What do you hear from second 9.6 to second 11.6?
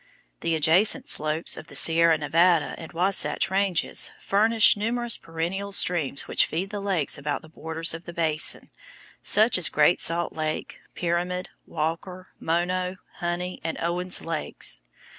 Great Salt Lake, Pyramid,